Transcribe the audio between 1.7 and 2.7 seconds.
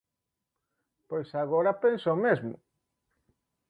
penso o mesmo.